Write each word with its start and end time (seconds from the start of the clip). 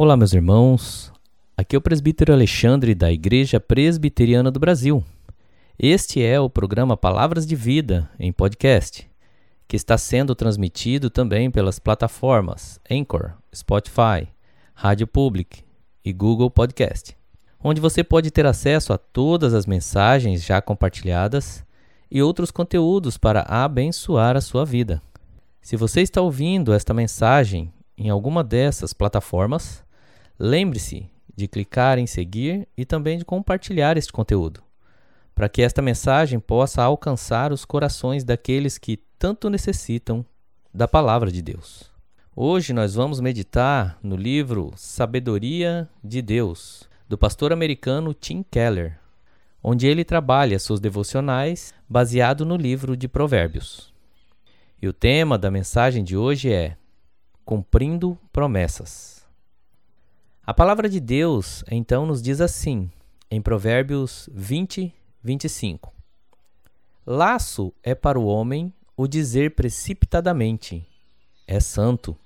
Olá, 0.00 0.16
meus 0.16 0.32
irmãos. 0.32 1.12
Aqui 1.56 1.74
é 1.74 1.78
o 1.78 1.82
presbítero 1.82 2.32
Alexandre 2.32 2.94
da 2.94 3.10
Igreja 3.10 3.58
Presbiteriana 3.58 4.48
do 4.48 4.60
Brasil. 4.60 5.02
Este 5.76 6.22
é 6.22 6.38
o 6.38 6.48
programa 6.48 6.96
Palavras 6.96 7.44
de 7.44 7.56
Vida 7.56 8.08
em 8.16 8.32
podcast, 8.32 9.10
que 9.66 9.74
está 9.74 9.98
sendo 9.98 10.36
transmitido 10.36 11.10
também 11.10 11.50
pelas 11.50 11.80
plataformas 11.80 12.78
Anchor, 12.88 13.32
Spotify, 13.52 14.28
Rádio 14.72 15.08
Public 15.08 15.64
e 16.04 16.12
Google 16.12 16.48
Podcast, 16.48 17.16
onde 17.60 17.80
você 17.80 18.04
pode 18.04 18.30
ter 18.30 18.46
acesso 18.46 18.92
a 18.92 18.98
todas 18.98 19.52
as 19.52 19.66
mensagens 19.66 20.44
já 20.44 20.62
compartilhadas 20.62 21.64
e 22.08 22.22
outros 22.22 22.52
conteúdos 22.52 23.18
para 23.18 23.40
abençoar 23.48 24.36
a 24.36 24.40
sua 24.40 24.64
vida. 24.64 25.02
Se 25.60 25.76
você 25.76 26.02
está 26.02 26.20
ouvindo 26.20 26.72
esta 26.72 26.94
mensagem 26.94 27.72
em 27.96 28.08
alguma 28.10 28.44
dessas 28.44 28.92
plataformas, 28.92 29.87
lembre-se 30.38 31.10
de 31.34 31.48
clicar 31.48 31.98
em 31.98 32.06
seguir 32.06 32.68
e 32.76 32.84
também 32.84 33.18
de 33.18 33.24
compartilhar 33.24 33.96
este 33.96 34.12
conteúdo, 34.12 34.62
para 35.34 35.48
que 35.48 35.62
esta 35.62 35.82
mensagem 35.82 36.38
possa 36.38 36.82
alcançar 36.82 37.52
os 37.52 37.64
corações 37.64 38.24
daqueles 38.24 38.78
que 38.78 38.98
tanto 39.18 39.50
necessitam 39.50 40.24
da 40.72 40.86
palavra 40.86 41.30
de 41.30 41.42
Deus. 41.42 41.90
Hoje 42.34 42.72
nós 42.72 42.94
vamos 42.94 43.20
meditar 43.20 43.98
no 44.02 44.14
livro 44.14 44.72
Sabedoria 44.76 45.88
de 46.04 46.22
Deus, 46.22 46.88
do 47.08 47.18
pastor 47.18 47.52
americano 47.52 48.14
Tim 48.14 48.44
Keller, 48.48 48.98
onde 49.62 49.88
ele 49.88 50.04
trabalha 50.04 50.58
suas 50.58 50.78
devocionais 50.78 51.74
baseado 51.88 52.46
no 52.46 52.56
livro 52.56 52.96
de 52.96 53.08
Provérbios. 53.08 53.92
E 54.80 54.86
o 54.86 54.92
tema 54.92 55.36
da 55.36 55.50
mensagem 55.50 56.04
de 56.04 56.16
hoje 56.16 56.52
é 56.52 56.76
Cumprindo 57.44 58.16
Promessas. 58.32 59.17
A 60.48 60.54
palavra 60.54 60.88
de 60.88 60.98
Deus 60.98 61.62
então 61.70 62.06
nos 62.06 62.22
diz 62.22 62.40
assim, 62.40 62.90
em 63.30 63.38
Provérbios 63.38 64.30
20, 64.32 64.94
25: 65.22 65.92
Laço 67.06 67.70
é 67.82 67.94
para 67.94 68.18
o 68.18 68.24
homem 68.24 68.72
o 68.96 69.06
dizer 69.06 69.54
precipitadamente: 69.54 70.88
é 71.46 71.60
santo, 71.60 72.16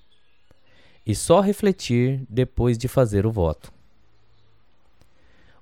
e 1.05 1.17
só 1.17 1.41
refletir 1.41 2.25
depois 2.28 2.78
de 2.78 2.87
fazer 2.87 3.27
o 3.27 3.33
voto. 3.33 3.73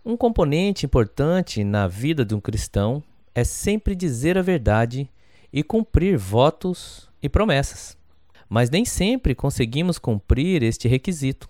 Um 0.04 0.14
componente 0.14 0.84
importante 0.84 1.64
na 1.64 1.88
vida 1.88 2.26
de 2.26 2.34
um 2.34 2.40
cristão 2.42 3.02
é 3.34 3.42
sempre 3.42 3.94
dizer 3.94 4.36
a 4.36 4.42
verdade 4.42 5.08
e 5.50 5.62
cumprir 5.62 6.18
votos 6.18 7.08
e 7.22 7.28
promessas. 7.30 7.96
Mas 8.50 8.68
nem 8.68 8.84
sempre 8.84 9.34
conseguimos 9.34 9.98
cumprir 9.98 10.62
este 10.62 10.86
requisito. 10.88 11.48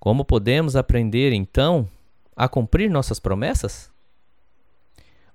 Como 0.00 0.24
podemos 0.24 0.76
aprender 0.76 1.30
então 1.30 1.86
a 2.34 2.48
cumprir 2.48 2.88
nossas 2.88 3.20
promessas? 3.20 3.92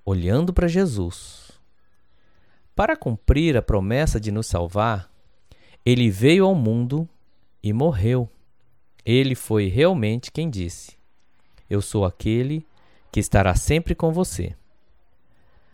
Olhando 0.04 0.52
para 0.52 0.68
Jesus. 0.68 1.52
Para 2.76 2.98
cumprir 2.98 3.56
a 3.56 3.62
promessa 3.62 4.20
de 4.20 4.32
nos 4.32 4.48
salvar, 4.48 5.08
ele 5.86 6.10
veio 6.10 6.46
ao 6.46 6.56
mundo 6.56 7.08
e 7.62 7.72
morreu. 7.72 8.28
Ele 9.06 9.36
foi 9.36 9.68
realmente 9.68 10.32
quem 10.32 10.50
disse: 10.50 10.98
Eu 11.70 11.80
sou 11.80 12.04
aquele 12.04 12.66
que 13.12 13.20
estará 13.20 13.56
sempre 13.56 13.94
com 13.94 14.12
você. 14.12 14.56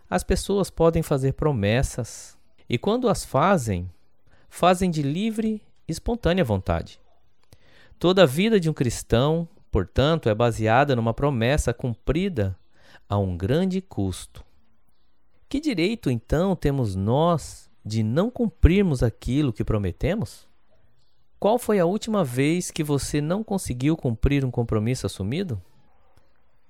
As 0.08 0.22
pessoas 0.22 0.68
podem 0.68 1.02
fazer 1.02 1.32
promessas 1.32 2.36
e, 2.68 2.76
quando 2.76 3.08
as 3.08 3.24
fazem, 3.24 3.90
fazem 4.50 4.90
de 4.90 5.00
livre 5.00 5.62
e 5.88 5.92
espontânea 5.92 6.44
vontade. 6.44 7.01
Toda 8.02 8.24
a 8.24 8.26
vida 8.26 8.58
de 8.58 8.68
um 8.68 8.72
cristão, 8.72 9.48
portanto, 9.70 10.28
é 10.28 10.34
baseada 10.34 10.96
numa 10.96 11.14
promessa 11.14 11.72
cumprida 11.72 12.58
a 13.08 13.16
um 13.16 13.36
grande 13.36 13.80
custo. 13.80 14.44
Que 15.48 15.60
direito, 15.60 16.10
então, 16.10 16.56
temos 16.56 16.96
nós 16.96 17.70
de 17.86 18.02
não 18.02 18.28
cumprirmos 18.28 19.04
aquilo 19.04 19.52
que 19.52 19.62
prometemos? 19.62 20.48
Qual 21.38 21.60
foi 21.60 21.78
a 21.78 21.86
última 21.86 22.24
vez 22.24 22.72
que 22.72 22.82
você 22.82 23.20
não 23.20 23.44
conseguiu 23.44 23.96
cumprir 23.96 24.44
um 24.44 24.50
compromisso 24.50 25.06
assumido? 25.06 25.62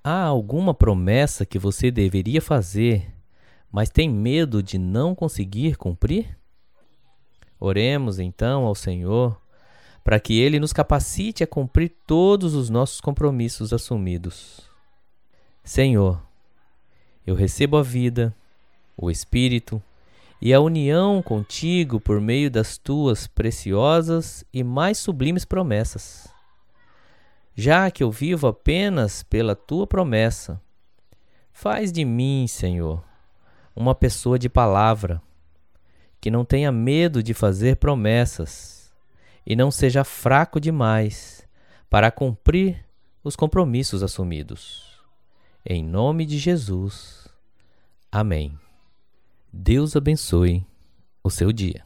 Há 0.03 0.25
alguma 0.25 0.71
promessa 0.71 1.47
que 1.47 1.57
você 1.57 1.89
deveria 1.89 2.43
fazer 2.43 3.11
mas 3.71 3.89
tem 3.89 4.07
medo 4.07 4.61
de 4.61 4.77
não 4.77 5.15
conseguir 5.15 5.77
cumprir? 5.77 6.37
Oremos 7.59 8.19
então 8.19 8.65
ao 8.65 8.75
Senhor 8.75 9.41
para 10.03 10.19
que 10.19 10.39
Ele 10.39 10.59
nos 10.59 10.73
capacite 10.73 11.43
a 11.43 11.47
cumprir 11.47 11.93
todos 12.05 12.53
os 12.53 12.69
nossos 12.69 12.99
compromissos 12.99 13.71
assumidos. 13.71 14.61
Senhor, 15.63 16.21
eu 17.25 17.35
recebo 17.35 17.77
a 17.77 17.83
vida, 17.83 18.35
o 18.97 19.09
Espírito 19.09 19.81
e 20.41 20.53
a 20.53 20.59
união 20.59 21.21
contigo 21.21 22.01
por 22.01 22.19
meio 22.19 22.51
das 22.51 22.77
tuas 22.77 23.27
preciosas 23.27 24.43
e 24.53 24.61
mais 24.61 24.97
sublimes 24.97 25.45
promessas. 25.45 26.27
Já 27.55 27.89
que 27.89 28.03
eu 28.03 28.11
vivo 28.11 28.47
apenas 28.47 29.23
pela 29.23 29.55
tua 29.55 29.87
promessa, 29.87 30.61
faz 31.53 31.93
de 31.93 32.03
mim, 32.03 32.45
Senhor, 32.47 33.01
uma 33.73 33.95
pessoa 33.95 34.37
de 34.37 34.49
palavra, 34.49 35.21
que 36.19 36.29
não 36.29 36.43
tenha 36.43 36.71
medo 36.71 37.23
de 37.23 37.33
fazer 37.33 37.77
promessas 37.77 38.82
e 39.45 39.55
não 39.55 39.69
seja 39.69 40.03
fraco 40.03 40.59
demais 40.59 41.47
para 41.89 42.11
cumprir 42.11 42.85
os 43.23 43.35
compromissos 43.35 44.03
assumidos. 44.03 45.01
Em 45.65 45.83
nome 45.83 46.25
de 46.25 46.37
Jesus. 46.37 47.27
Amém. 48.11 48.57
Deus 49.51 49.95
abençoe 49.95 50.65
o 51.23 51.29
seu 51.29 51.51
dia. 51.51 51.85